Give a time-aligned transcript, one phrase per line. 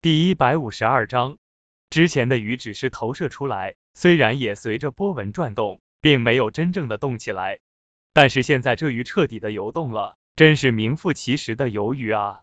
[0.00, 1.38] 第一百五十二章，
[1.90, 7.58] 之前的鱼只是投射出来，虽然也随着波纹转动，并没有真正的动起来，
[8.12, 12.42] 但是现在这鱼彻底的游动了，真是名副其实的游鱼啊！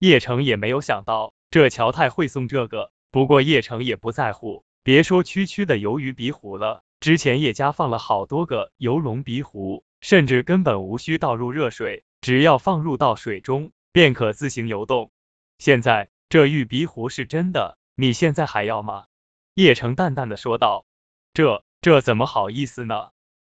[0.00, 15.12] 叶城也没有想到这乔太会送这个，不过叶城也不在乎，别说区区的游鱼鼻壶了，之前叶家放了好多个游龙鼻壶，甚至根本无需倒入热水，只要放入到水中，便可自行游动。
[15.58, 16.08] 现在。
[16.28, 19.06] 这玉鼻壶是真的，你现在还要吗？
[19.54, 20.84] 叶城淡淡的说道。
[21.32, 23.10] 这这怎么好意思呢？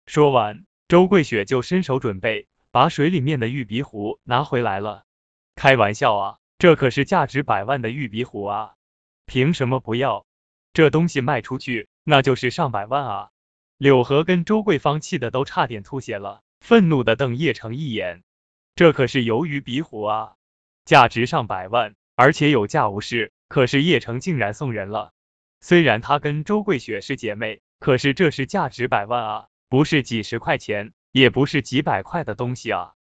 [0.07, 5.05] 说完，周桂雪就伸手准备把水里面的玉鼻壶拿回来了。
[5.55, 8.75] 开玩笑啊，这可是价值百万的玉鼻壶啊！
[9.27, 10.25] 凭什么不要？
[10.73, 13.31] 这东西卖出去那就是上百万啊！
[13.77, 18.23] 柳河跟周桂芳气的都差点吐血了，愤怒的瞪叶城一眼。
[18.75, 20.37] 这可是鱿鱼鼻壶啊，
[20.85, 21.95] 价值上百万。
[22.23, 25.11] 而且有价无市，可是叶城竟然送人了。
[25.61, 32.93] 虽然他跟周桂雪是姐妹，可是这是价值百万啊，不是几十块钱，也不是几百块的东西啊。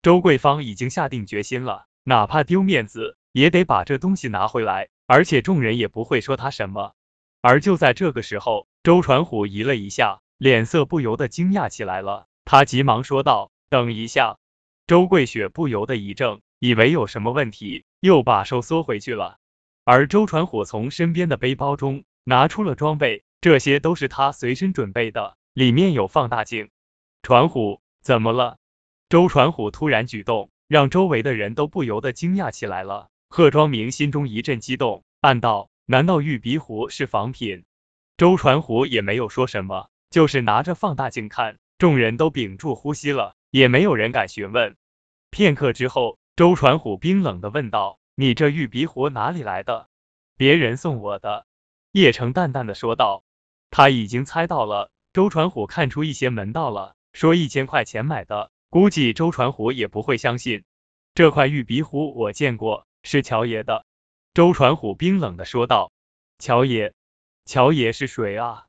[0.00, 4.88] 周桂芳已经下定决心了，哪怕丢面子，也得把这东西拿回来。
[5.06, 6.94] 而且众人也不会说他什么。
[7.42, 12.26] 而就在这个时候，周传虎移了一下，脸色不由得惊讶起来了。
[12.46, 14.38] 他急忙说道：“等一下。”
[14.88, 16.40] 周桂雪不由得一怔。
[16.58, 19.38] 以为有什么问题，又把手缩回去了。
[19.84, 26.70] 而周传虎从身边的背包中拿出了装备，这些都是他随身准备的，里面有放大镜。
[27.22, 28.58] 传虎，怎么了？
[29.08, 33.08] 周传虎突然举动，让周围的人都不由得惊讶起来了。
[33.28, 37.64] 贺庄明心中一阵激动，暗道：难道玉鼻壶是仿品？
[38.16, 41.56] 周传虎也没有说什么，就是拿着放大镜看。
[41.78, 44.76] 众人都屏住呼吸了，也没有人敢询问。
[45.30, 46.19] 片刻之后。
[46.40, 49.90] 周传虎冰冷的问道：“你这玉鼻壶哪里来的
[50.38, 51.44] ？”“别人送我的。”
[51.92, 53.24] 叶城淡淡的说道。
[53.70, 60.64] 他已经猜到了，周传虎看出一些门道了，说一千块钱买的，估计周传虎也不会相信。
[61.14, 63.84] 这块玉鼻壶我见过，是乔爷的。
[64.32, 65.92] 周传虎冰冷的说道。
[66.38, 66.94] 乔爷？
[67.44, 68.64] 乔爷是谁啊？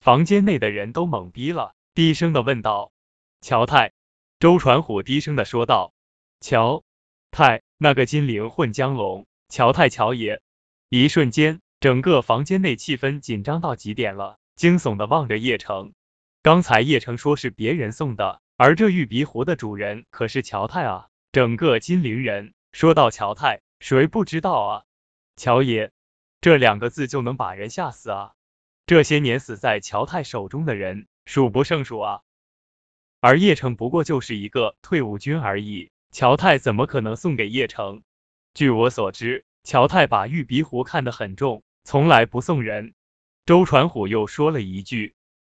[0.00, 2.90] 房间内的人都懵逼了，低声的问道。
[3.40, 3.92] 乔太。
[4.40, 5.94] 周传虎低声的说道。
[6.40, 6.82] 乔。
[7.32, 10.42] 太，那个金陵混江龙，乔太乔爷。
[10.90, 15.94] 一瞬间，整个房间内气氛紧张到极点了，惊悚的望着叶城。
[16.42, 21.08] 刚才叶城说是别人送的，而这玉鼻壶的主人可是乔太啊！
[21.32, 24.84] 整个金陵人说到乔太，谁不知道啊？
[25.36, 25.90] 乔爷
[26.42, 28.34] 这两个字就能把人吓死啊！
[28.84, 32.20] 这些年死在乔太手中的人数不胜数啊，
[33.22, 35.91] 而叶城不过就是一个退伍军而已。
[36.12, 38.02] 乔太怎么可能送给叶城？
[38.52, 42.92] 据我所知，乔太把玉鼻壶看得很重，从来不送人。
[43.46, 45.14] 周传虎又说了一句：“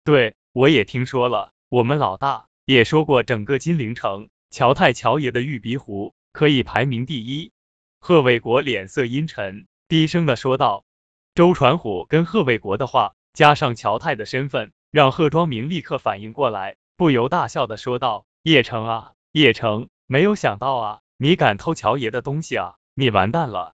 [0.05, 7.51] 对，我也听说了，我们老大也说过，整个金陵城，乔太乔爷的玉鼻壶可以排名第一。”
[7.99, 10.85] 贺卫国脸色阴沉，低声的说道
[11.33, 23.73] ：“周传虎跟贺卫国的话，加上乔太的身份，让贺庄明立刻反应过来，不由大笑的说道：‘叶城啊，叶城。’”没有想到啊，你敢偷乔爷的东西啊，你完蛋了！